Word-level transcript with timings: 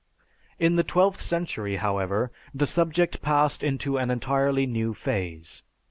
"In 0.57 0.77
the 0.77 0.83
twelfth 0.83 1.21
century, 1.21 1.75
however, 1.75 2.31
the 2.55 2.65
subject 2.65 3.21
passed 3.21 3.63
into 3.63 3.97
an 3.99 4.09
entirely 4.09 4.65
new 4.65 4.95
phase. 4.95 5.61